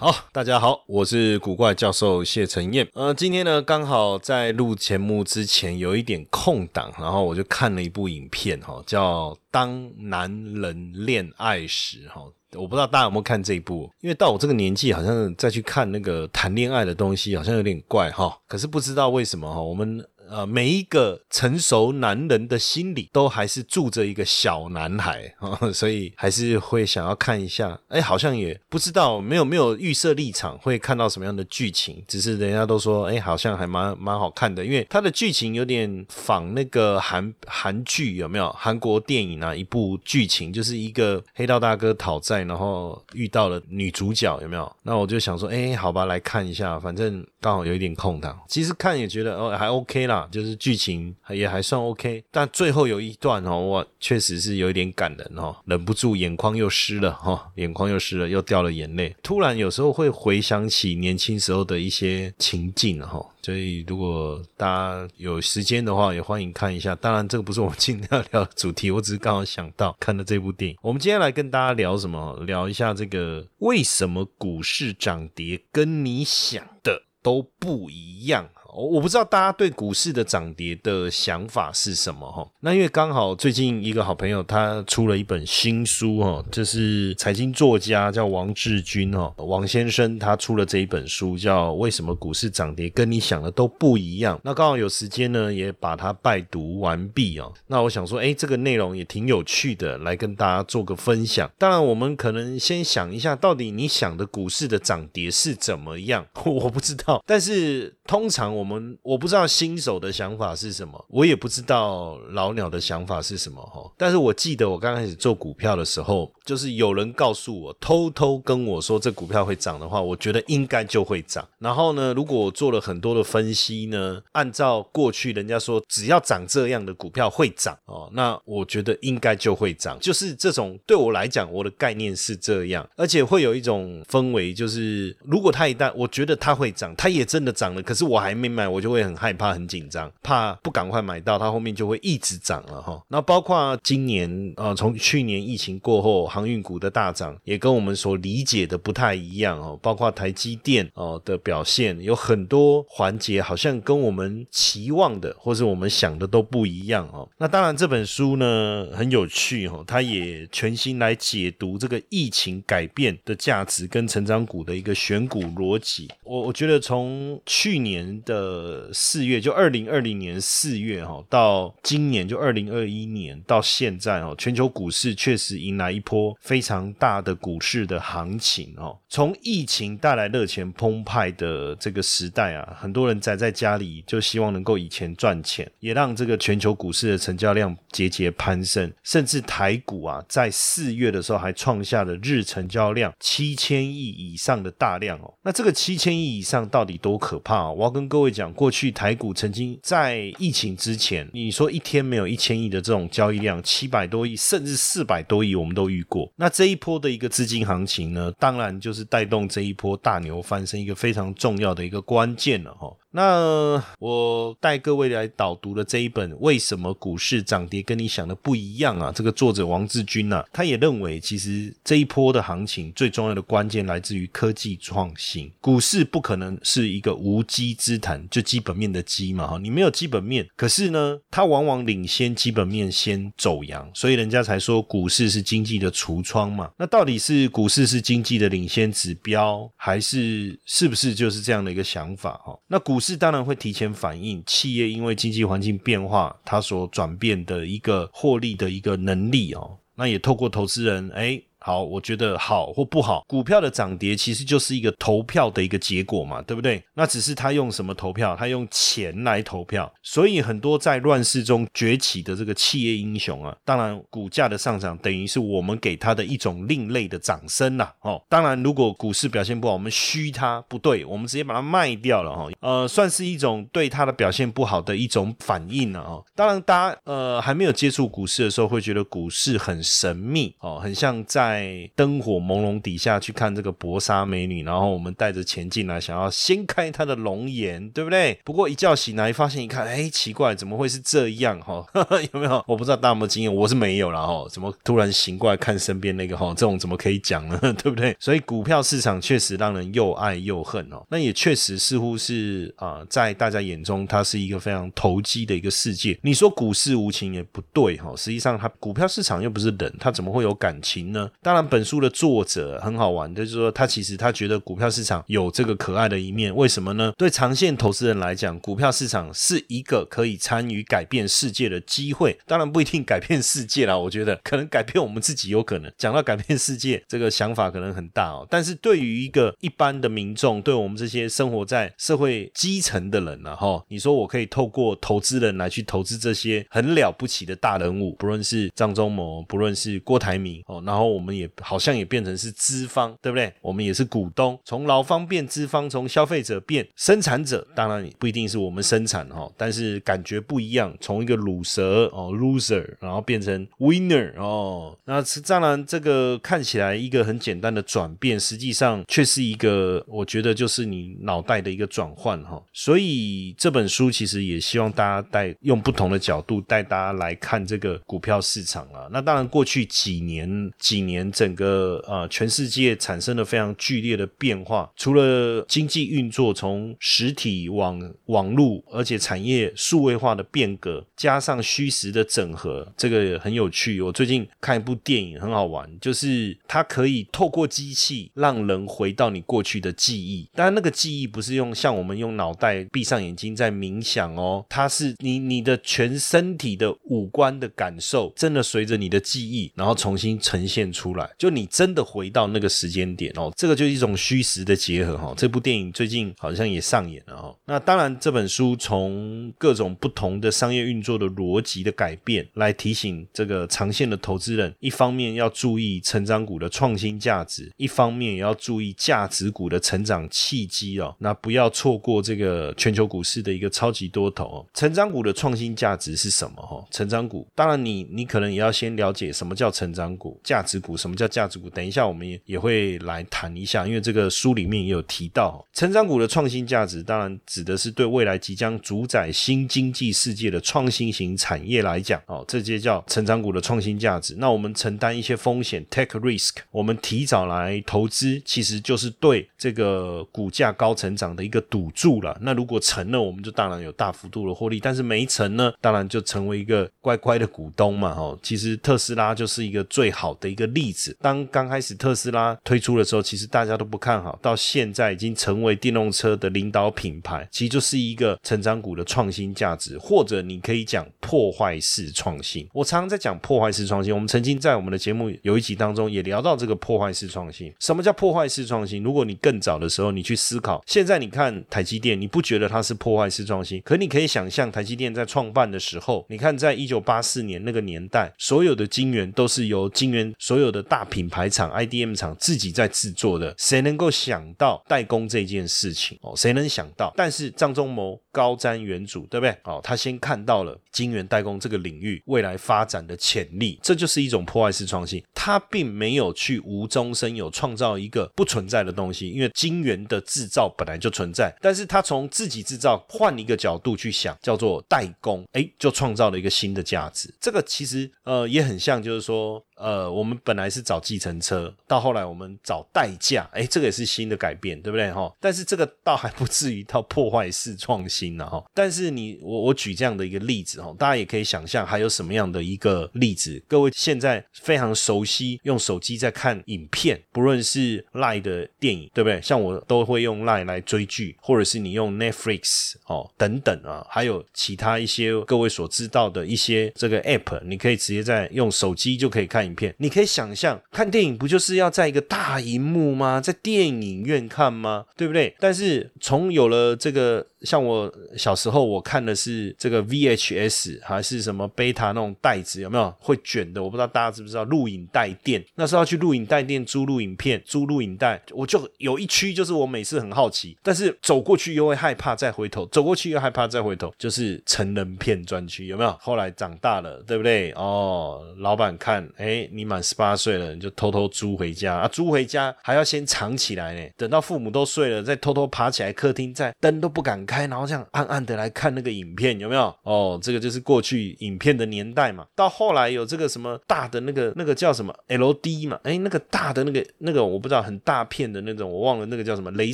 [0.00, 2.88] 好，大家好，我是古怪教授谢承彦。
[2.94, 12.22] 呃，今天呢刚好在录节目之前有一点空档，然后我就看了一部影片哈，叫《当男人恋爱时》哈。
[12.54, 18.34] 我不知道大家有没有看这一部，因为到我这个年纪，好像再去看那个谈恋爱的东西，好像有点怪哈。
[18.48, 20.02] 可是不知道为什么哈，我们。
[20.30, 27.76] 呃，每一个成熟男人的心里都还是住着一个小男孩啊， 所以还是会想要看一下。
[27.88, 32.00] 哎，好像也不知道，没有没有预设立场，会看到什么样的剧情。
[32.06, 38.48] 只是人家都说，哎，好像还蛮蛮好看的，因为它的剧情有点仿那个韩韩剧，有没有？
[38.52, 44.70] 韩国电影啊，一部剧情就是一个黑道大哥讨债，然后遇到了女主角，有没有？
[44.84, 48.38] 那我就想说，哎，好吧，来看一下，反正刚好有一点空档。
[48.46, 50.28] 其实看也觉得哦，还 OK 啦。
[50.30, 59.14] 就是剧情也还算 OK，但最后有一段哦，我确实是有一点感人哦，忍不住眼眶又湿了哈，眼眶又湿了，又掉了眼泪。
[59.22, 66.94] 突然有时候会回想起年轻时候的一些情境哈，所以如果大家有时间的话，也欢迎看一下。
[66.94, 70.76] 当然，这个不是我们今天要聊的主题，我只是刚好想到看了这部电影。
[70.82, 72.38] 我们今天来跟大家聊什么？
[72.46, 78.50] 聊一下这个为什么股市涨跌跟你想的都不一样。
[78.74, 82.46] 我我不知道大家对股市的涨跌的想法是什么哈？
[82.60, 94.36] 那因为刚好最近一个好朋友他出了一本新书哈，就是财经作家叫王志军哈，王先生他出了这一本书叫《为什么股市涨跌跟你想的都不一样》。
[94.44, 97.52] 那刚好有时间呢，也把它拜读完毕哦。
[97.66, 101.50] 那我想说，哎，这个内容也挺有趣的，来跟大家做个分享。
[101.58, 106.24] 当然，我们可能先想一下，到底你想的股市的涨跌是怎么样？
[106.44, 108.59] 我不知道，但是通常。
[108.60, 113.90] 我们我不知道新手的想法是什么，我也不知道老鸟的想法是什么哈。
[113.96, 121.48] 但是我记得我刚开始做股票的时候，就是有人告诉我，偷偷跟我说这股票会涨的话，我觉得应该就会涨。
[121.58, 129.98] 然后呢，如果我做了很多的分析呢，按照过去人家说只要涨这样的股票会涨哦，那我觉得应该就会涨。
[130.00, 138.49] 就是这种对我来讲，我的概念是这样，而且会有一种氛围，就是如果它一旦我觉得它会涨，它也真的涨了，可是我还没。
[138.50, 143.02] 买我就会很害怕、很紧张，怕不赶快买到，它后面就会一直涨了哈。
[143.08, 149.78] 那包括今年呃，从去年疫情过后，航运股的大涨也跟我们所理解的不太一样哦。
[149.82, 157.28] 包括台积电哦的表现，有很多环节好像跟我们期望的或是我们想的都不一样哦。
[157.38, 166.08] 那当然这本书呢很有趣哈，它也全新来解读这个疫情改变的价值跟成长股的一个选股逻辑。
[166.24, 178.98] 我我觉得从去年的呃，四月就二零二零年四月哈，到今年就二零二一年到现在哦，全球股市确实迎来一波非常大的股市的行情哦。
[179.10, 195.34] 从疫情带来热钱澎湃的这个时代啊，很多人宅在家里就希望能够以钱赚钱，也让这个全球股市的成交量节节攀升，甚至台股啊，在四月的时候还创下了日成交量七千亿以上的大量哦。
[195.42, 197.70] 那这个七千亿以上到底多可怕？
[197.70, 198.29] 我要跟各位。
[198.30, 206.30] 讲过去台股曾经在疫情之前，你说一天没有一千亿的这种交易量，七百多亿甚至四百多亿，我们都遇过。
[206.36, 212.90] 那这一波的一个资金行情呢，当然就是带动这一波大牛翻身一个非常重要的一个关键了哈。
[213.12, 225.50] 那我带各位来导读的这一本《为什么股市涨跌跟你想的不一样》啊，这个作者王志军呐，他也认为，其实这一波的行情最重要的关键来自于科技创新。
[225.60, 236.70] 股市不可能是一个无稽之谈，就基本面的基嘛哈，你没有基本面，可是呢，它往往领先基本面先走阳，所以人家才说股市是经济的橱窗嘛。
[236.78, 242.56] 那到底是股市是经济的领先指标，还是是不是就是这样的一个想法哈？
[242.68, 249.78] 那股股市当然会提前反映企业因为经济环境变化，它所转变的一个获利的一个能力哦。
[249.94, 251.40] 那也透过投资人哎。
[251.60, 256.82] 好，我觉得好或不好，股票的涨跌其实就是一个投票的一个结果嘛，对不对？
[256.94, 267.94] 那只是他用什么投票，他用钱来投票，所以很多在乱世中崛起的这个企业英雄啊，当然股价的上涨等于是我们给他的一种另类的掌声啦。
[268.00, 276.24] 哦，当然如果股市表现不好，我们虚它不对，我们直接把它卖掉了哈，呃，算是一种对它的表现不好的一种反应了哦。
[276.34, 288.38] 当然，大家呃还没有接触股市的时候，会觉得股市很神秘哦，很像在在灯火朦胧底下去看这个薄纱美女，然后我们带着钱进来，想要掀开她的容颜，对不对？
[288.44, 291.84] 不过一觉醒来，发现一看，哎，奇怪，怎么会是这样哈？
[292.32, 292.64] 有没有？
[292.68, 294.46] 我不知道大家有没有经验，我是没有了哈。
[294.48, 296.48] 怎么突然醒过来看身边那个哈？
[296.50, 297.58] 这种怎么可以讲呢？
[297.82, 298.16] 对不对？
[298.20, 301.04] 所以股票市场确实让人又爱又恨哦。
[301.08, 306.16] 那也确实似乎是啊，在大家眼中，它是一个非常投机的一个世界。
[306.22, 308.14] 你说股市无情也不对哈。
[308.16, 311.28] 实际上，它股票市场又不是人，它怎么会有感情呢？
[311.42, 316.54] 当然，本书的作者很好玩，就是说他其实他觉得股票市场有这个可爱的一面。
[316.54, 317.14] 为什么呢？
[317.16, 322.38] 对长线投资人来讲，股票市场是一个可以参与改变世界的机会。
[322.46, 325.90] 当然不一定改变世界啦，我觉得可能改变我们自己有可能。
[325.96, 328.46] 讲到改变世界，这个想法可能很大哦。
[328.50, 343.52] 但是对于一个一般的民众，对我们这些生活在社会基层的人呢，哈，你说我可以透过投资人来去投资这些很了不起的大人物，不论是张忠谋，不论是郭台铭哦，然后我们也好像也变成是资方，对不对？
[343.60, 369.08] 我们也是股东，从劳方变资方，从消费者变生产者，当然不一定是我们生产哈，但是感觉不一样，从一个卤蛇哦 loser，然后变成 winner 哦，那当然这个看起来一个很简单的转变，实际上却是一个我觉得就是你脑袋的一个转换哈，所以这本书其实也希望大家带用不同的角度带大家来看这个股票市场啊。
[369.10, 384.00] 那当然过去几年几年整个呃全世界产生了非常剧烈的变化，除了经济运作从实体往网络，而且产业数位化的变革，加上虚实的整合，这个很有趣。
[384.00, 405.34] 我最近看一部电影很好玩，就是它可以透过机器让人回到你过去的记忆，当然那个记忆不是用像我们用脑袋闭上眼睛在冥想哦，它是你你的全身体的五官的感受，真的随着你的记忆，然后重新呈现出出来，就你真的回到那个时间点哦，这个就是一种虚实的结合哈。
[405.36, 407.54] 这部电影最近好像也上演了哈。
[407.64, 421.14] 那当然这本书从各种不同的商业运作的逻辑的改变来提醒这个长线的投资人，一方面要注意成长股的创新价值，一方面也要注意价值股的成长契机哦。
[421.18, 424.66] 那不要错过这个全球股市的一个超级多头哦。
[424.74, 426.84] 成长股的创新价值是什么哈？
[426.90, 431.70] 成长股当然你你可能也要先了解什么叫成长股，价值股什么叫价值股？
[431.70, 444.34] 等一下我们也也会来谈一下，因为这个书里面也有提到成长股的创新价值，当然指的是对未来即将主宰新经济世界的创新型产业来讲哦，这些叫成长股的创新价值。
[444.38, 452.36] 那我们承担一些风险，take risk，我们提早来投资，其实就是对这个股价高成长的一个赌注了。
[452.42, 458.10] 那如果成了，我们就当然有大幅度的获利；但是没成呢，当然就成为一个乖乖的股东嘛。
[458.10, 461.16] 哦，其实特斯拉就是一个最好的一个例子。
[461.20, 472.68] 当刚开始特斯拉推出的时候，其实大家都不看好，到现在已经成为电动车的领导品牌，其实就是一个成长股的创新价值，或者你可以讲破坏式创新。
[472.72, 477.72] 我常常在讲破坏式创新，我们曾经在我们的节目有一集当中也聊到这个破坏式创新。
[477.78, 479.02] 什么叫破坏式创新？
[479.02, 483.80] 如果你更早的时候你去思考，现在你看台积电，你不觉得它是破坏式创新？
[483.82, 493.54] 可你可以想象，台积电在创办的时候，你看在一九八四年那个年代，所有的晶圆都是由晶圆所有的大品牌厂 IDM 厂自己在制作的。
[493.58, 496.18] 谁能够想到代工这件事情？
[496.22, 497.12] 哦，谁能想到？
[497.16, 499.56] 但是张忠谋高瞻远瞩，对不对？
[499.64, 505.22] 哦，他先看到了晶圆代工这个领域未来发展的潜力，这就是一种破坏式创新。
[505.34, 511.54] 他并没有去无中生有，创造一个不存在的东西，因为晶圆的制造本来就存在。
[511.60, 517.32] 但是他从自己制造换一个角度去想，叫做代工，哎，就创造了一个新的价值。
[517.40, 519.62] 这个其实呃也很像，就是说。
[519.80, 525.34] 呃，我们本来是找计程车，到后来我们找代驾，哎，这个也是新的改变，对不对哈？
[525.40, 528.62] 但是这个倒还不至于到破坏式创新了哈。
[528.74, 533.62] 但是你我我举这样的一个例子哈，大家也可以想象还有什么样的一个例子。
[533.66, 539.40] 各位现在非常熟悉用手机在看影片，不论是 Line 的电影，对不对？
[539.40, 549.69] 像我都会用 Line 来追剧，或者是你用 Netflix 哦等等啊，还有其他一些各位所知道的一些这个 App，你可以直接在用手机就可以看。
[549.70, 553.40] 影片，你可以想象，看电影不就是要在一个大荧幕吗？
[553.40, 555.06] 在电影院看吗？
[555.16, 555.54] 对不对？
[555.58, 557.46] 但是从有了这个。
[557.60, 563.82] 像我小时候，我看的是这个 VHS 还是什么贝塔那种袋子，有没有会卷的？
[563.82, 565.62] 我不知道大家知不知道录影带店。
[565.74, 576.16] 那时候要去录影带店租录影片、租录影带，我就有一区就是我每次很好奇，但是走过去又会害怕再回头，走过去又害怕再回头，就是成人片专区，有没有？
[576.18, 577.72] 后来长大了，对不对？
[577.72, 587.40] 哦，老板看，哎，你满十八岁了，你就偷偷租回家啊，租回家还要先藏起来呢，等到父母都睡了，再偷偷爬起来客厅，再灯都不敢。
[587.46, 589.92] 开，然后这样暗暗的来看那个影片，有没有？
[590.02, 592.46] 哦，这个就是过去影片的年代嘛。
[592.54, 595.98] 到后来有这个什么大的那个那个叫什么 L D 嘛？
[596.04, 599.92] 哎，那个大的那个那个我不知道，很大片的那种，我忘了那个叫什么，镭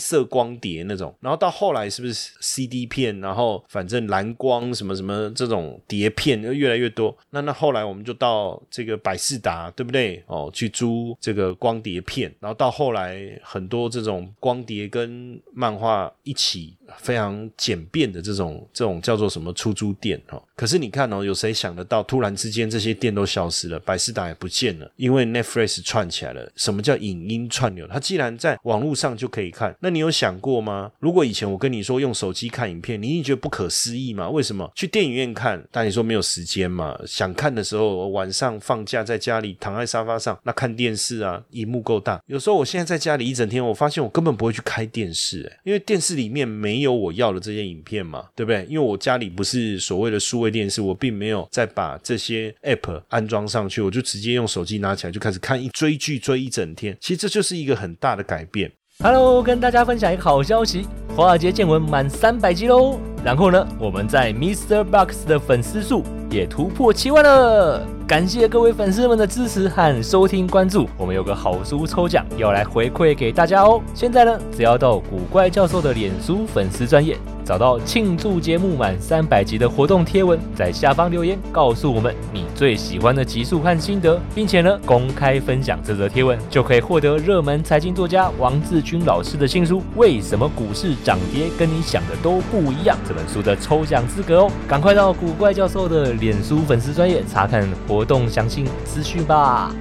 [0.00, 1.14] 射光碟那种。
[1.20, 3.18] 然后到后来是不是 C D 片？
[3.20, 7.16] 然后反正蓝光什么什么这种碟片就越来越多。
[7.30, 10.22] 那那后来我们就到这个百事达，对不对？
[10.26, 12.34] 哦，去租这个光碟片。
[12.40, 16.76] 然后到后来很多这种光碟跟漫画一起。
[16.98, 26.52] 非常简便的这种这种叫做什么出租店哦，可是你看哦，有谁想得到突然之间这些店都消失了，百事达也不见了，因为 Netflix 串起来了。
[26.54, 27.86] 什么叫影音串流？
[27.88, 30.92] 它既然在网络上就可以看，那你有想过吗？
[31.00, 34.28] 如果以前我跟你说用手机看影片，你一定觉得不可思议吗？
[34.30, 35.66] 为什么去电影院看？
[35.72, 36.96] 但你说没有时间嘛？
[37.04, 42.22] 想看的时候晚上放假在家里躺在沙发上，那看电视啊，荧幕够大。
[42.26, 46.75] 有时候我现在在家里一整天，我发现我根本不会去开电视，因为电视里面没。
[46.76, 48.66] 你有我要的这些影片嘛，对不对？
[48.68, 56.94] 因为我家里不是所谓的数位电视，我并没有再把这些 app 安装上去，我就直接用手机拿起来就开始看一追剧追一整天。
[57.00, 58.70] 其实这就是一个很大的改变。
[59.04, 62.98] Hello，跟大家分享一个好消息，华尔街见闻满三百集喽。
[63.22, 64.82] 然后呢，我们在 Mr.
[64.82, 67.86] Box 的粉丝数也突破七万了。
[68.08, 73.82] 感谢各位粉丝们的支持和收听关注，我们有个好书抽奖要来回馈给大家哦。
[73.92, 77.18] 现在呢，只要到古怪教授的脸书粉丝专业。
[77.46, 94.50] 找到庆祝节目满三百集的活动贴文，在下方留言告诉我们你最喜欢的集数和心得，并且呢公开分享这则贴文，就可以获得热门财经作家王志军老师的新书《为什么股市涨跌跟你想的都不一样》这本书的抽奖资格哦！
[94.66, 99.72] 赶快到古怪教授的脸书粉丝专业查看活动详细资讯吧。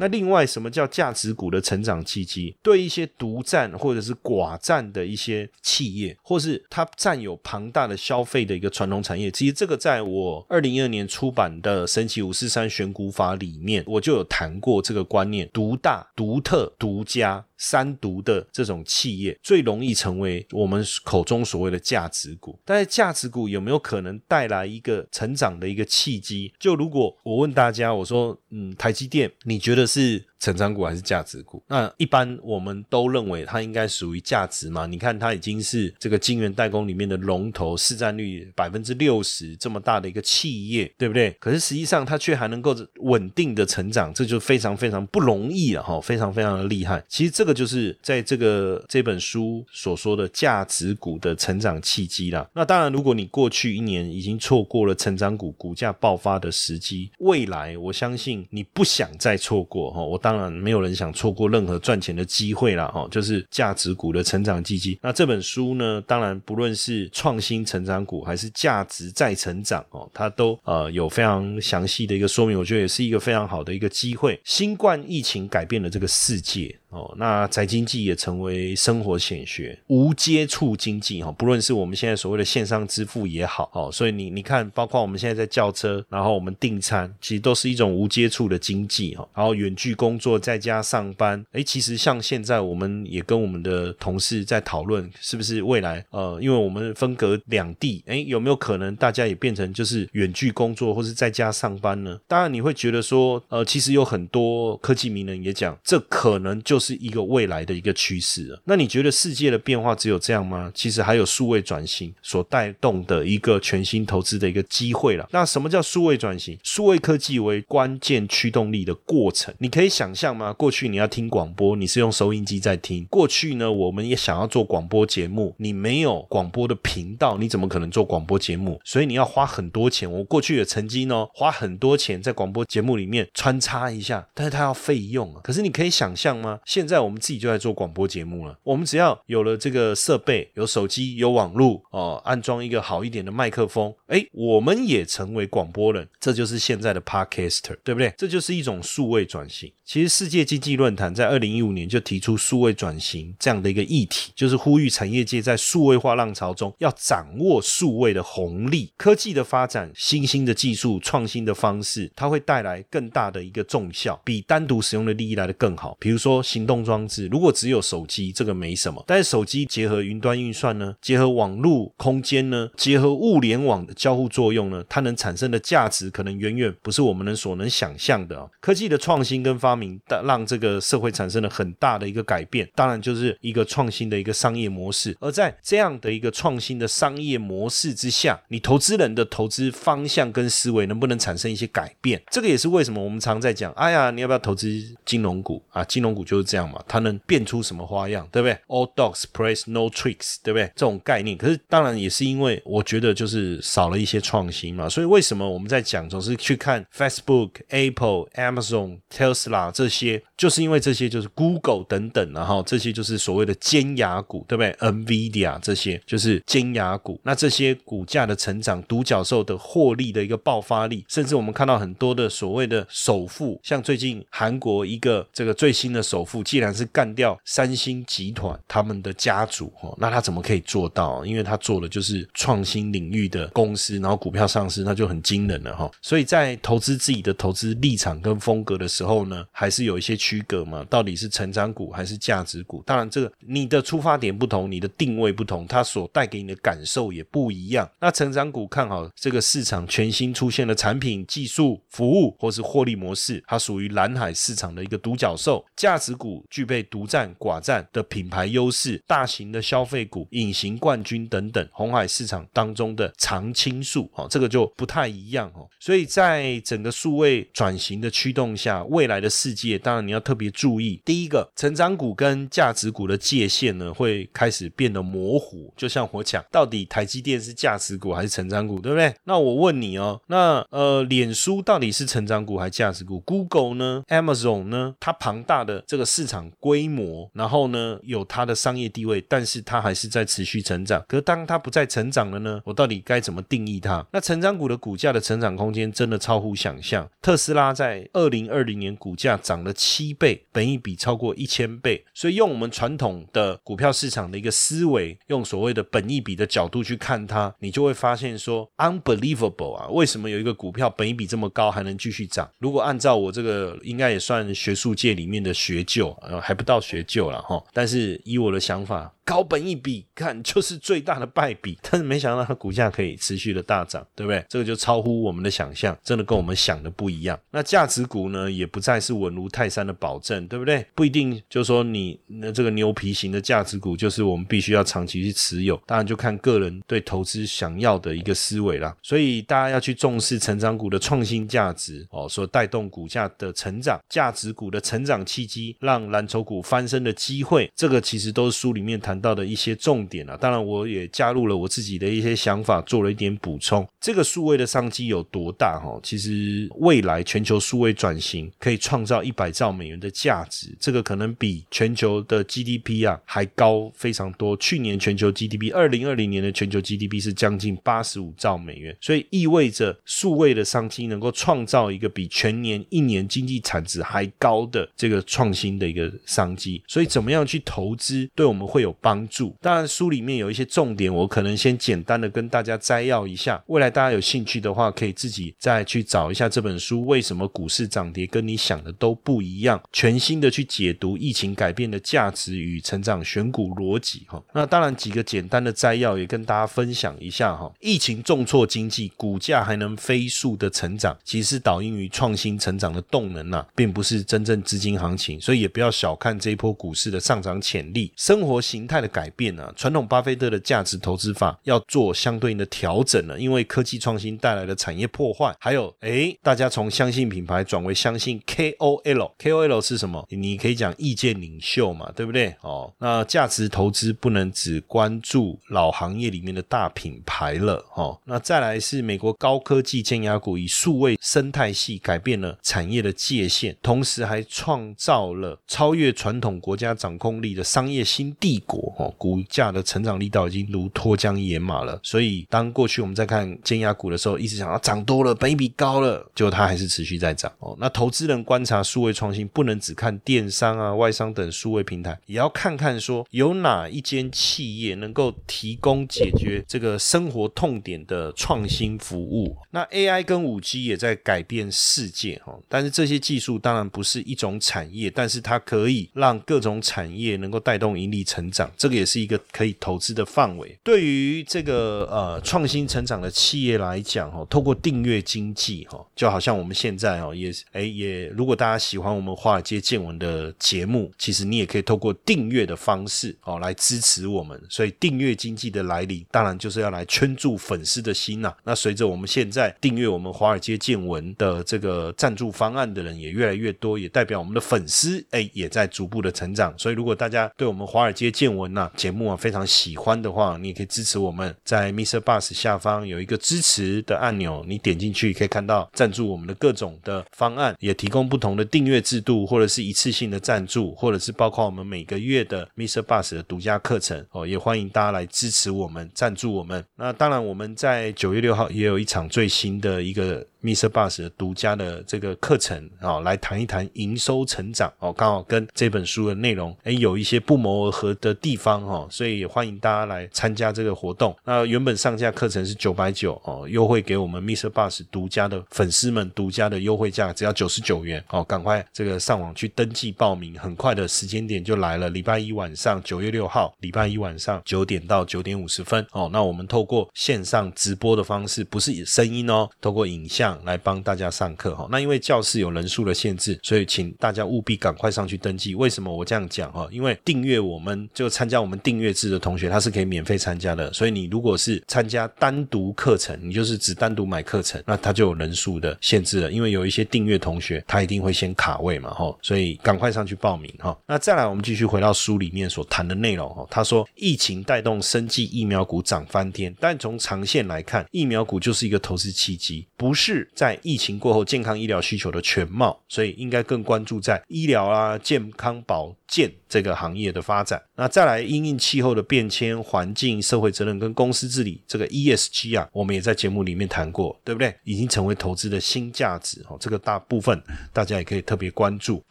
[0.00, 2.56] 那另外，什么叫价值股的成长契机？
[2.62, 17.44] 对一些独占或者是寡占的一些企业，或是它占有庞大的消费的一个传统产业，其实这个在我二零一二年出版的《神奇五四三选股法》里面，我就有谈过这个观念：独大、独特、独家。
[17.60, 26.52] 三毒的这种企业最容易成为我们口中所谓的价值股，但是价值股有没有可能带来一个成长的一个契机？
[26.58, 30.29] 就如果我问大家，我说，嗯，台积电，你觉得是？
[30.40, 31.62] 成长股还是价值股？
[31.68, 34.86] 那一般我们都认为它应该属于价值嘛？
[34.86, 41.30] 你看它已经是这个晶圆代工里面的龙头，市占率百分之六十这么大的一个企业，对不对？
[41.38, 47.04] 可是实际上它却还能够稳定的成长，这就非常非常不容易了哈，非常非常的厉害。
[47.06, 52.48] 其实这个就是在这个这本书所说的价值股的成长契机啦。
[52.54, 60.02] 那当然，如果你过去一年已经错过了成长股股价爆发的时机，未来我相信你不想再错过哈。
[60.02, 64.96] 我当当然，没有人想错过任何赚钱的机会了哈，就是价值股的成长基金。
[65.02, 74.40] 那这本书呢，当然不论是创新成长股还是价值再成长哦，它都呃有非常详细的一个说明，我觉得也是一个非常好的一个机会。
[74.44, 76.78] 新冠疫情改变了这个世界。
[76.90, 89.28] 哦，那宅经济也成为生活显学，无接触经济哈，不论是我们现在所谓的线上支付也好，哦，所以你你看，包括我们现在在叫车，然后我们订餐，其实都是一种无接触的经济哈。
[89.32, 102.18] 然后远距工作在家上班，哎，其实像现在我们也跟我们的同事在讨论，是不是未来呃，因为我们分隔两地，哎，有没有可能大家也变成就是远距工作或是在家上班呢？
[102.26, 106.79] 当然你会觉得说，呃，其实有很多科技名人也讲，这可能就。
[106.80, 108.58] 是一个未来的一个趋势。
[108.64, 110.72] 那你觉得世界的变化只有这样吗？
[110.74, 115.28] 其实还有数位转型所带动的一个全新投资的一个机会了。
[115.30, 116.58] 那什么叫数位转型？
[116.64, 120.52] 数位科技为关键驱动力的过程，你可以想象吗？
[120.54, 123.04] 过去你要听广播，你是用收音机在听。
[123.10, 128.80] 过去呢，我们也想要做广播节目，你没有广播的频道，你怎么可能做广播节目？
[128.84, 130.10] 所以你要花很多钱。
[130.10, 135.40] 我过去也曾经呢，花很多钱在广播节目里面穿插一下，但是它要费用啊。
[135.42, 136.58] 可是你可以想象吗？
[136.70, 138.56] 现在我们自己就在做广播节目了。
[138.62, 148.14] 我们只要有了这个设备，有手机，有网络哦，安装一个好一点的麦克风，哎，我们也成为广播人，这就是现在的 Podcaster，对不对？
[148.16, 149.72] 这就是一种数位转型。
[149.84, 158.92] 其实世界经济论坛在二零一五年就提出数位转型这样的一个议题，就是呼吁产业界在数位化浪潮中要掌握数位的红利。
[158.96, 165.96] 科技的发展，新兴的技术，创新的方式，它会带来更大的一个重效，比单独使用的利益来的更好。
[165.98, 178.50] 比如说行动装置，如果只有手机，这个没什么；但是手机结合云端运算呢，结合网络空间呢，结合物联网的交互作用呢，它能产生的价值可能远远不是我们能所能想象的。
[178.60, 185.16] 科技的创新跟发明，让这个社会产生了很大的一个改变，当然就是一个创新的一个商业模式。
[185.20, 192.20] 而在这样的一个创新的商业模式之下，你投资人的投资方向跟思维能不能产生一些改变？
[192.30, 194.68] 这个也是为什么我们常在讲，哎呀，你要不要投资
[195.06, 195.82] 金融股啊？
[195.84, 200.66] 金融股就是这样嘛，它能变出什么花样，对不对？All dogs play no tricks，对不对？
[200.74, 204.88] 这种概念，可是当然也是因为我觉得就是少了一些创新嘛。
[204.88, 231.24] 所以为什么我们在讲总是去看 Facebook、Apple、Amazon、Tesla 这些，就是因为这些就是 Google 等等，然后这些就是所谓的尖牙股，对不对？NVIDIA 这些就是尖牙股，那这些股价的成长、独角兽的获利的一个爆发力，甚至我们看到很多的所谓的首富，像最近韩国一个这个最新的首富，既然是干掉三星集团他们的家族哦，那他怎么可以做到？
[231.24, 235.90] 因为他做的就是创新领域的公司，然后股票上市，那就很惊人了哈。
[236.02, 240.84] 所以在投资自己的投资立场跟风格的时候呢，还是有一些区隔嘛。
[240.90, 242.82] 到底是成长股还是价值股？
[242.86, 247.88] 当然，这个你的出发点不同，你的定位不同，它所带给你的感受也不一样。
[248.00, 255.64] 那成长股看好这个市场全新出现的产品、技术、服务或是获利模式，它属于蓝海市场的一个独角兽。
[255.76, 265.66] 价值股具备独占寡占的品牌优势，大型的消费股、隐形冠军等等，红海市场当中的常青树，哦，这个就不太一样哦。
[265.80, 275.72] 所以在整个数位转型的驱动下，未来的世界，当然你要特别注意，第一个，成长股跟价值股的界限呢，会开始变得模糊。
[275.74, 279.14] 就像我讲，到底台积电是价值股还是成长股，对不对？
[279.24, 284.94] 那我问你哦，那呃，脸书到底是成长股还是价值股？Google 呢？Amazon 呢？
[285.00, 291.04] 它庞大的这个市场规模，然后呢，有它的商业地位，但是它还是在持续成长。
[291.06, 292.60] 可当它不再成长了呢？
[292.64, 294.04] 我到底该怎么定义它？
[294.12, 297.08] 那成长股的股价的成长空间真的超乎想象。
[297.22, 302.04] 特斯拉在二零二零年股价涨了七倍，本益比超过一千倍。
[302.12, 309.88] 所以用我们传统的股票市场的一个思维，用所谓的本益比的角度去看它，你就会发现说，unbelievable 啊！
[309.90, 312.50] 为什么有一个股票本益比这么高还能继续涨？
[312.58, 317.62] 如果按照我这个，应该也算学术界里面的学究，呃，还不到学究了哈。
[317.72, 319.12] 但是以我的想法。
[319.22, 324.44] 高本一比看就是最大的败笔，但是没想到它股价可以持续的大涨，对不对？
[324.48, 327.38] 这个就超乎我们的想象，真的跟我们想的不一样。
[327.52, 330.84] 那价值股呢，也不再是稳如泰山的保证，对不对？
[330.96, 338.96] 不一定就说你那这个牛皮型的价值股就是我们必须要长期去持有，当然就看个人对投资想要的一个思维啦。
[339.00, 349.20] 所以大家要去重视成长股的创新价值哦，所带动股价的成长，价值股的成长契机，让蓝筹股翻身的机会，这个其实都是书里面谈。
[349.20, 353.86] 到的一些重点啊，当然我也加入了我自己的一些想法，做了一点补充。
[354.00, 355.78] 这个数位的商机有多大？
[355.78, 364.56] 哈，其实未来全球数位转型可以创造一百兆美元的价值，这个可能比全球的 GDP 啊还高非常多。
[364.56, 376.82] 去年全球 GDP，二零二零年的全球 GDP 是将近八十五兆美元，所以意味着数位的商机能够创造一个比全年一年经济产值还高的这个创新的一个商机。
[376.86, 379.26] 所以怎么样去投资，对我们会有帮。
[379.30, 383.62] 助当然，书里面有一些重点，我可能先简单的跟大家摘要一下。
[383.68, 387.06] 未来大家有兴趣的话，可以自己再去找一下这本书。
[387.06, 389.80] 为什么股市涨跌跟你想的都不一样？
[389.92, 394.42] 全新的去解读疫情改变的价值与成长选股逻辑哈。
[394.52, 397.72] 那当然几个简单的摘要也跟大家分享一下哈。
[397.78, 408.12] 疫情重挫经济，股价还能飞速的成长，其实是导因于创新成长的动能呐，并不是真正资金行情，所以也不要小看这一波股市的上涨潜力。
[408.16, 409.00] 生活形态。
[409.00, 409.72] 的改变呢？
[409.74, 420.26] 传统巴菲特的价值投资法要做相对应的调整了，因为科技创新带来的产业破坏，还有哎，大家从相信品牌转为相信 KOL，KOL 是什么？
[420.28, 422.54] 你可以讲意见领袖嘛，对不对？
[422.60, 441.98] 哦，那价值投资不能只关注老行业里面的大品牌了，哦，那再来是美国高科技尖牙股以数位生态系改变了产业的界限，同时还创造了超越传统国家掌控力的商业新帝国哦，股价的成长力道已经如脱缰野马了。
[442.02, 447.76] 所以当过去我们在看尖牙股的时候，一直想要涨多了，本一比高了，结果它还是持续在涨哦。
[447.78, 459.56] 那投资人观察数位创新，不能只看电商啊、外商等数位平台，也要看看说有哪一间企业能够提供解决这个生活痛点的创新服务。
[459.70, 470.78] 那 AI 跟五 G 也在改变世界哈，但是这些技术当然不是一种产业，但是它它可以让各种产业能够带动盈利成长，这个也是一个可以投资的范围。
[470.84, 484.56] 对于这个呃创新成长的企业来讲哈，透过订阅经济哈，就好像我们现在哦也哎也，如果大家喜欢我们华尔街见闻的节目，其实你也可以透过订阅的方式哦来支持我们。
[484.68, 488.54] 所以订阅经济的来临，当然就是要来圈住粉丝的心呐。
[488.62, 496.72] 那随着我们现在订阅我们华尔街见闻的这个赞助方案的人也越来越多，也代表我们的粉丝哎也在逐步的成长。
[496.78, 502.18] 所以如果大家对我们华尔街见闻呐节目啊非常喜欢的话，你也可以支持我们，在 Mr.
[502.20, 513.02] Bus 下方有一个支持的按钮，你点进去可以看到赞助我们的各种的方案，也提供不同的订阅制度，或者是一次性的赞助，或者是包括我们每个月的 Mr.
[513.02, 516.84] Bus 的独家课程哦，也欢迎大家来支持我们，赞助我们。
[516.96, 520.46] 那当然我们在九月六号也有一场最新的一个。
[520.62, 520.88] Mr.
[520.88, 531.34] Bus 的独家的这个课程啊，来谈一谈营收成长哦，刚好跟这本书的内容诶有一些不谋而合的地方哈，所以也欢迎大家来参加这个活动。
[531.44, 534.68] 那原本上架课程是九百九哦，优惠给我们 Mr.
[534.68, 550.49] Bus 独家的粉丝们独家的优惠价，只要九十九元哦，赶快这个上网去登记报名，很快的时间点就来了，礼拜一晚上九月六号，礼拜一晚上九点到九点五十分哦，那我们透过线上直播的方式，不是声音哦，透过影像。
[550.64, 555.74] 来帮大家上课哈，那因为教室有人数的限制，所以请大家务必赶快上去登记。
[555.74, 556.88] 为什么我这样讲哈？
[556.90, 560.92] 因为订阅我们就参加我们订阅制的同学，他是可以免费参加的。
[560.92, 566.50] 所以你如果是参加单独课程，你就是只单独买课程，那他就有人数的限制了。
[566.50, 570.96] 因为有一些订阅同学，他一定会先卡位嘛哈，所以赶快上去报名哈。
[571.06, 573.66] 那再来，我们继续回到书里面所谈的内容哈。
[573.70, 580.39] 他说，疫情带动生计疫苗股涨翻天，但从长线来看，疫苗股就是一个投资契机，不是。
[580.54, 587.82] 在疫情过后，健康医疗需求的全貌，所以应该更关注在医疗啊、健康保健这个行业的发展。
[587.96, 594.74] 那再来，因应气候的变迁、环境、社会责任跟公司治理，这个 ESG 啊，我们也在节目里面谈过，对不对？
[594.84, 596.76] 已经成为投资的新价值哦。
[596.80, 599.22] 这个大部分大家也可以特别关注。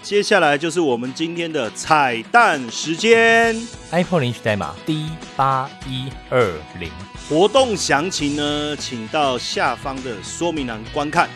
[0.00, 3.54] 接下来就是我们今天的彩蛋时间
[3.90, 7.07] ，iPhone 领取代码 D 八一二零。
[7.28, 11.28] 活动详情呢，请到下方的说明栏观看。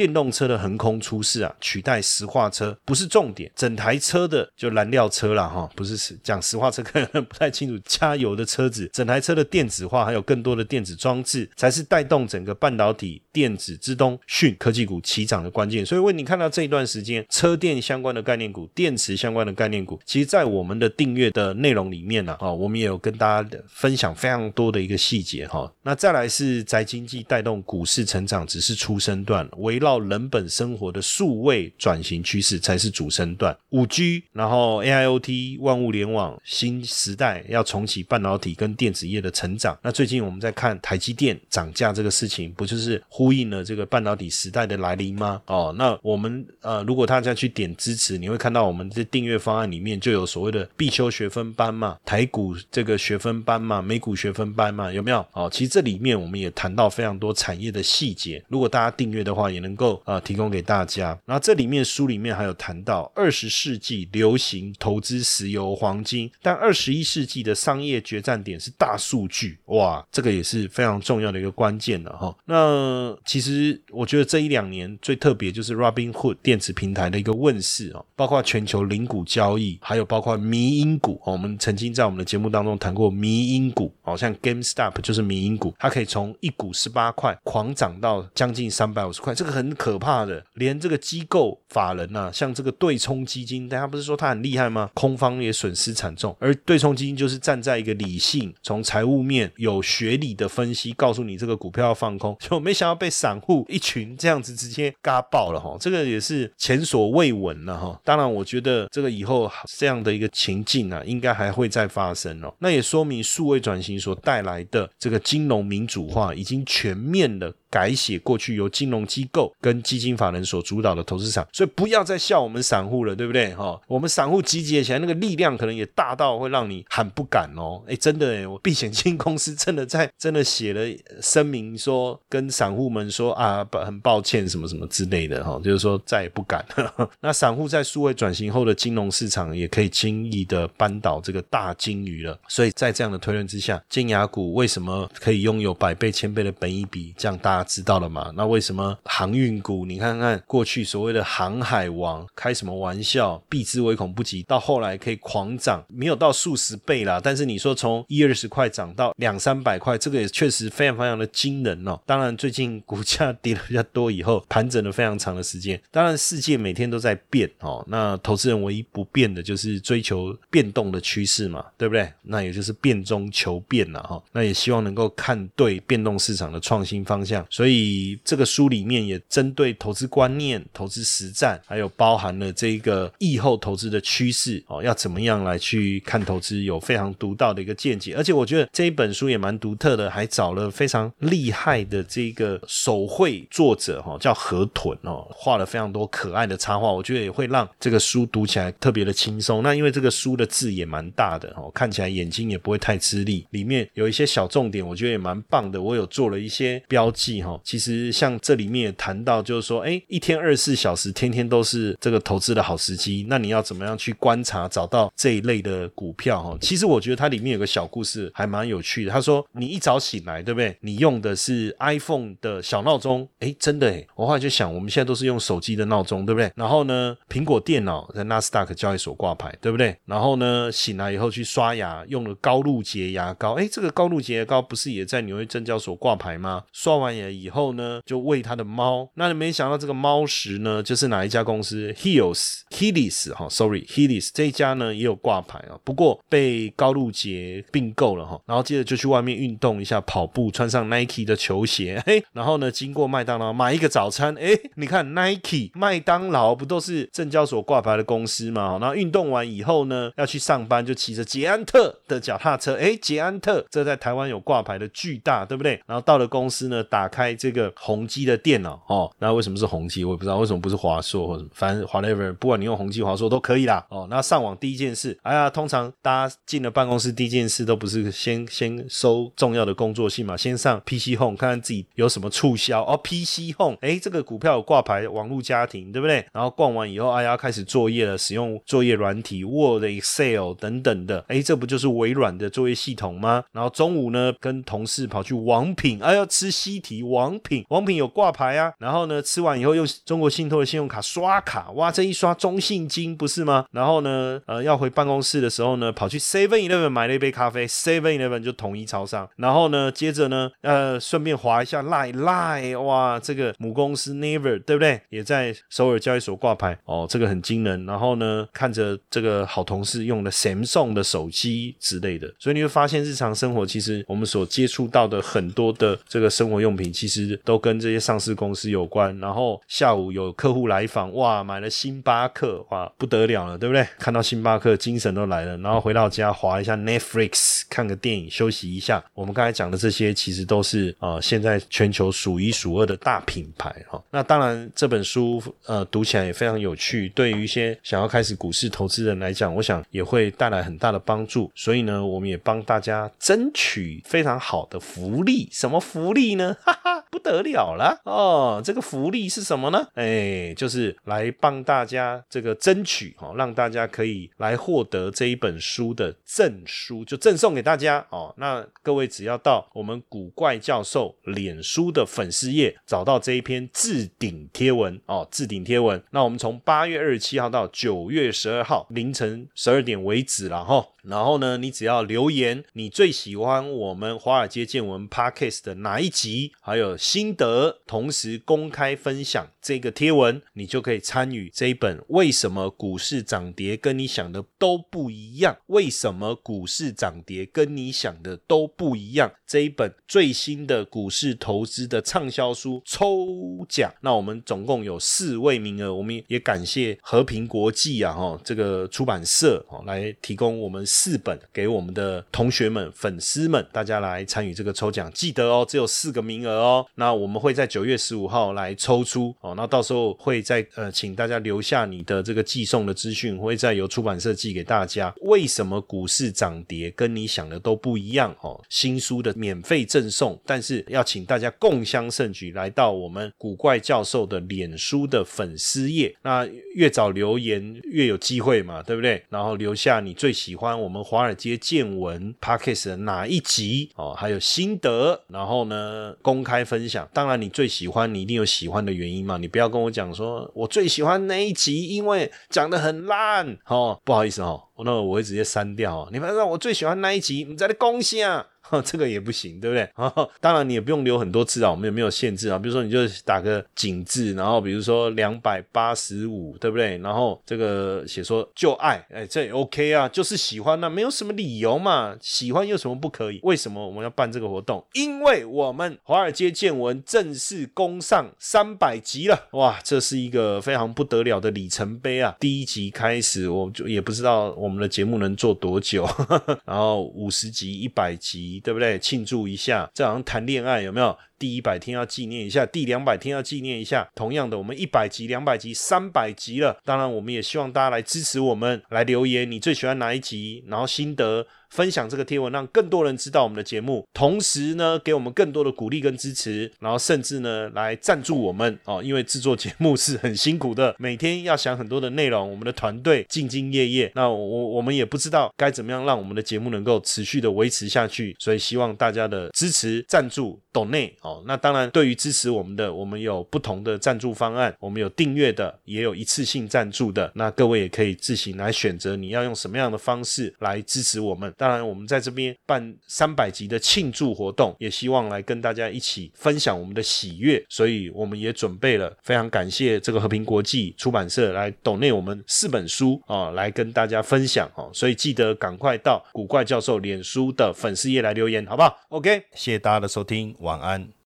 [0.00, 15.84] 电动车的横空出世啊，取代石化车不是重点，整台车的就燃料车了哈，不是讲石化车可能不太清楚，加油的车子，整台车的电子化还有更多的电子装置，才是带动整个半导体电子自动讯科技股起涨的关键。
[15.84, 25.70] 所以为你看到这一段时间车电相关的概念股、电池相关的概念股，其实在我们的订阅的内容里面呢，啊，我们也有跟大家分享非常多的一个细节哈。
[25.82, 29.89] 那再来是宅经济带动股市成长，只是出生段，围绕。
[29.90, 39.76] 到人本生活的数位转型趋势才是主升段，五 G，然后 AIoT 万物联网新时代要重启半导体跟电子业的成长。
[39.82, 45.42] 那最近我们在看台积电涨价这个事情，不就是呼应了这个半导体时代的来临吗？
[45.46, 55.26] 哦，那我们呃，如果大家去点支持，你会看到我们这订阅方案里面就有所谓的必修学分班嘛，台股这个学分班嘛，美股学分班嘛，有没有？
[55.32, 59.79] 哦，其实这里面我们也谈到非常多产业的细节，如果大家订阅的话，也能。
[59.80, 61.18] 够啊，提供给大家。
[61.24, 69.58] 然后这里面书里面还有谈到二十世纪流行投资石油黄金，但二十一世纪的商业决战点是大数据。
[69.66, 72.36] 哇，这个也是非常重要的一个关键的哈。
[72.44, 81.18] 那其实我觉得这一两年最特别就是 Robinhood 电子平台的一个问世哦，包括全球零股交易，还有包括迷因股。
[81.24, 89.59] 我们曾经在我们的节目当中谈过迷因股，好像 GameStop 就是迷因股，它可以从一股十八块狂涨到将近三百五十块，这个很。
[89.60, 94.90] 很可怕的，连这个机构法人啊，像这个对冲基金，大家不是说它很厉害吗？
[94.94, 108.00] 空方也损失惨重，而对冲基金就是站在一个理性、从财务面有学理的分析，告诉你这个股票要放空， 就没想到被散户一群这样子直接嘎爆了哈，这个也是前所未闻了哈。
[108.02, 112.54] 当然，我觉得这个以后这样的一个情境啊，应该还会再发生哦。
[112.60, 123.54] 那也说明数位转型所带来的这个金融民主化，已经全面的改写过去由金融机构跟基金法人所主导的投资场，所以不要再笑我们散户了，对不对？
[123.54, 127.82] 哈，我们散户集结起来那个力量可能也大到会让你喊不敢哦。
[127.86, 130.80] 哎，真的哎，我避险金公司真的在真的写了
[131.22, 137.10] 声明说，跟散户们说啊，很抱歉什么什么之类的哈，就是说再也不敢了。
[137.20, 142.38] 那散户在数位转型后的金融市场也可以轻易的扳倒这个大金鱼了。
[142.48, 147.14] 所以在这样的推论之下，金牙股为什么可以拥有百倍、千倍的本益比？
[147.16, 148.32] 这样大家知道了嘛？
[148.34, 149.86] 那为什么航运运股？
[149.86, 153.42] 你看看过去所谓的航海王开什么玩笑？
[153.48, 157.20] 避之唯恐不及，到后来可以狂涨，没有到数十倍啦。
[157.22, 161.98] 但是你说从一二十块涨到两三百块，这个也确实非常非常的惊人哦。
[162.04, 165.80] 当然最近股价跌的比较多以后，盘整了非常长的时间。
[165.90, 167.84] 当然世界每天都在变哦。
[167.88, 172.12] 那投资人唯一不变的就是追求变动的趋势嘛，对不对？
[172.22, 174.22] 那也就是变中求变了哈。
[174.32, 177.44] 那也希望能够看对变动市场的创新方向。
[177.50, 188.14] 所以这个书里面也针对投资观念、投资实战，还有包含了这个疫后投资的趋势哦，要怎么样来去看投资，有非常独到的一个见解。
[188.14, 199.62] 而且我觉得这一本书也蛮独特的，还找了非常厉害的这个手绘作者哈，叫河豚哦，画了非常多可爱的插画，我觉得也会让这个书读起来特别的轻松。
[199.62, 205.80] 那因为这个书的字也蛮大的哦，看起来眼睛也不会太吃力，里面有一些小重点，我觉得也蛮棒的。
[205.80, 207.60] 我有做了一些标记哈。
[207.62, 213.26] 其实像这里面也谈到，就是说，哎，一天二十四小时，天天都是这个投资的好时机。
[213.28, 216.42] 那你要怎么样去观察，找到这一类的股票？
[216.42, 219.12] 哈，其实我觉得它里面有个小故事，还蛮有趣的。
[219.12, 220.76] 他说，你一早醒来，对不对？
[220.80, 224.06] 你用的是 iPhone 的小闹钟，哎，真的哎。
[224.14, 226.50] 我后来就想，我们现在都是用手机的闹钟，对不对？
[226.54, 229.96] 然后呢，苹果电脑在纳斯达克交易所挂牌，对不对？
[230.04, 236.64] 然后呢，醒来以后去刷牙，用了高露洁牙膏，哎，这个高露洁牙膏不是也在纽约证交所挂牌吗？
[236.72, 239.09] 刷完牙以后呢，就喂他的猫。
[239.14, 248.40] 那你没想到这个猫食呢，就是哪一家公司？Heels Heels 哈，Sorry Heels 这一家呢也有挂牌啊，不过被高露洁并购了哈。
[248.46, 258.78] 然后接着就去外面运动一下，跑步，穿上 Nike 的球鞋，嘿，然后呢经过麦当劳买一个早餐，哎，你看 Nike 麦当劳不都是证交所挂牌的公司吗？
[258.80, 265.80] 然后运动完以后呢，要去上班就骑着捷安特的脚踏车，哎，捷安特这在台湾有挂牌的巨大，对不对？
[265.86, 270.04] 然后到了公司呢，打开这个宏基的电脑哦，那为什么是宏基？
[270.04, 273.86] 我也不知道为什么不是华硕或者什么，反正 whatever，不管你用宏基、华硕都可以啦。
[273.90, 286.24] 哦，那上网第一件事，哎呀，通常大家进了办公室第一件事都不是先先收重要的工作信嘛，先上 PC Home 看看自己有什么促销哦，PC Home，哎，这个股票有挂牌，网络家庭，对不对？
[286.32, 293.44] 然后逛完以后，哎呀，开始作业了，使用作业软体 Word、Excel 等等的，哎，这不就是微软的作业系统吗？
[293.52, 298.72] 然后中午呢，跟同事跑去王品，哎，要吃西提王品，王品有挂牌啊。
[298.78, 303.64] 然后然后呢，吃完以后用中国信托的信用卡刷卡，哇，这一刷中信金不是吗？
[303.70, 309.28] 然后呢，呃，要回办公室的时候呢，跑去 Seven Eleven 买了一杯咖啡，Seven Eleven 就统一超商。
[309.36, 315.00] 然后呢，接着呢，呃，顺便划一下 Lie Lie，哇，这个母公司 Never 对不对？
[315.10, 317.86] 也在首尔交易所挂牌哦，这个很惊人。
[317.86, 329.16] 然后呢，看着这个好同事用的 Samsung 的手机之类的，所以你会发现日常生活其实我们所接触到的很多的这个生活用品，其实都跟这些上市公司有关。
[329.18, 333.86] 然后下午有客户来访，哇，买了星巴克，哇，不得了了，对不对？
[333.98, 335.56] 看到星巴克，精神都来了。
[335.58, 339.04] 然后回到家，划一下 Netflix，看个电影，休息一下。
[339.14, 344.02] 我们刚才讲的这些，其实都是呃，现在全球数一数二的大品牌哈。
[344.10, 347.08] 那当然，这本书呃，读起来也非常有趣。
[347.10, 351.50] 对于一些想要开始股市投资人来讲，我想也会带来很大的帮助。
[351.54, 355.48] 所以呢，我们也帮大家争取非常好的福利。
[355.50, 356.56] 什么福利呢？
[356.62, 358.59] 哈哈，不得了了哦！
[358.62, 359.86] 这个福利是什么呢？
[359.94, 368.34] 哎，就是来帮大家这个争取哦，让大家可以来获得这一本书的证书，就赠送给大家哦。
[368.38, 376.02] 那各位只要到我们古怪教授脸书的粉丝页，找到这一篇置顶贴文哦，置顶贴文。
[376.10, 380.86] 那我们从八月二十七号到九月十二号凌晨十二点为止了哈。
[381.02, 395.54] 然后呢，你只要留言你最喜欢我们华尔街见闻 Podcast 的哪一集，还有心得，同时公开分享这个贴文，你就可以参与这一本《为什么股市涨跌跟你想的都不一样》？
[395.66, 399.32] 为什么股市涨跌跟你想的都不一样？
[399.46, 410.80] 这一本最新的股市投资的畅销书抽奖，那我们总共有四位名额，我们也感谢和平国际啊哈这个出版社哦来提供我们。
[410.86, 416.86] 四本给我们的同学们、粉丝们，大家来参与这个抽奖，记得哦，只有四个名额哦。
[416.96, 419.54] 那我们会在九月十五号号来抽出哦。
[419.54, 425.12] 那到时候会再呃，请大家留下你的这个寄送的资讯，会再由出版社寄给大家。
[425.22, 428.60] 为什么股市涨跌跟你想的都不一样哦？
[428.68, 436.14] 新书的免费赠送，但是要请大家共襄盛举，来到我们古怪教授的脸书的粉丝页。
[436.22, 439.22] 那越早留言越有机会嘛，对不对？
[439.28, 447.08] 然后留下你最喜欢我们华尔街见闻 Podcast 的哪一集哦，还有心得，然后呢公开分享。
[447.12, 456.08] 当然你最喜欢，你你有喜欢的原因吗，你不要跟我讲说我最喜欢那一集，因为讲的很烂哦，不好意思哦，那我会直接删掉。
[456.12, 458.46] 你们让我最喜欢那一集，你在那恭喜啊！
[458.84, 459.82] 这个也不行，对不对？
[459.94, 462.58] 啊，当然你也不用留很多字啊，我们也没有限制啊。
[462.58, 466.98] 比如说，你就打个井字，然后比如说两百八十五，对不对？
[466.98, 472.16] 然后这个写说就爱，哎，这也 OK 啊，就是喜欢，那没有什么理由嘛。
[472.20, 473.40] 喜欢有什么不可以？
[473.42, 474.84] 为什么我们要办这个活动？
[474.92, 482.36] 因为我们华尔街见闻正式攻上三百集了，哇，这是一个非常不得了的里程碑啊！
[482.38, 486.08] 第一集开始，我就也不知道我们的节目能做多久，
[486.64, 488.59] 然后五十集、一百集。
[488.62, 488.98] 对不对？
[488.98, 491.16] 庆祝一下，这好像谈恋爱有没有？
[491.40, 494.08] 第一百天要纪念一下，第两百天要纪念一下。
[494.14, 496.78] 同样的，我们一百集、两百集、三百集了。
[496.84, 501.46] 当然，我们也希望大家来支持我们，来留言你最喜欢哪一集，然后心得。
[501.70, 521.29] 分享这个贴文，让更多人知道我们的节目，同时呢，给我们更多的鼓励跟支持，然后甚至呢，来赞助我们哦，因为制作节目是很辛苦的，每天要想很多的内容，我们的团队兢兢业业，那我我们也不知道该怎么样让我们的节目能够持续的维持下去，所以希望大家的支持、赞助、懂内哦。
[521.46, 531.52] 那当然，对于支持我们的，我们有不同的赞助方案，我们有订阅的，也有一次性赞助的，那各位也可以自行来选择你要用什么样的方式来支持我们。
[531.56, 551.19] 当然，我们在这边办三百集的庆祝活动，也希望来跟大家一起分享我们的喜悦，所以我们也准备了，非常感谢这个和平国际出版社来抖内我们四本书啊，来跟大家分享哦，所以记得赶快到古怪教授脸书的粉丝页来留言，好不好？OK，谢谢大家的收听，晚安。